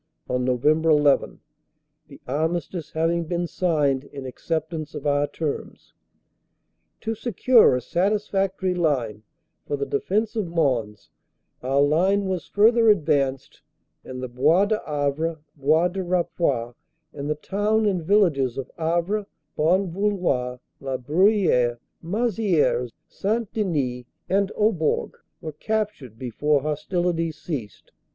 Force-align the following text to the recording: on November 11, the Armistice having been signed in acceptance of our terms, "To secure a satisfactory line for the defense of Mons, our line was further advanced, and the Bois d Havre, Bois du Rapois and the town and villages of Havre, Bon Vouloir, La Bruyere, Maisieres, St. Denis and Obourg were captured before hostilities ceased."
on 0.27 0.43
November 0.43 0.89
11, 0.89 1.41
the 2.07 2.19
Armistice 2.27 2.89
having 2.93 3.23
been 3.25 3.45
signed 3.45 4.05
in 4.05 4.25
acceptance 4.25 4.95
of 4.95 5.05
our 5.05 5.27
terms, 5.27 5.93
"To 7.01 7.13
secure 7.13 7.75
a 7.75 7.81
satisfactory 7.81 8.73
line 8.73 9.21
for 9.67 9.77
the 9.77 9.85
defense 9.85 10.35
of 10.35 10.47
Mons, 10.47 11.11
our 11.61 11.83
line 11.83 12.25
was 12.25 12.47
further 12.47 12.89
advanced, 12.89 13.61
and 14.03 14.23
the 14.23 14.27
Bois 14.27 14.65
d 14.65 14.75
Havre, 14.87 15.37
Bois 15.55 15.87
du 15.89 16.01
Rapois 16.03 16.73
and 17.13 17.29
the 17.29 17.35
town 17.35 17.85
and 17.85 18.01
villages 18.01 18.57
of 18.57 18.71
Havre, 18.79 19.27
Bon 19.55 19.87
Vouloir, 19.91 20.59
La 20.79 20.97
Bruyere, 20.97 21.77
Maisieres, 22.01 22.91
St. 23.07 23.53
Denis 23.53 24.05
and 24.27 24.51
Obourg 24.57 25.13
were 25.41 25.51
captured 25.51 26.17
before 26.17 26.63
hostilities 26.63 27.37
ceased." 27.37 27.91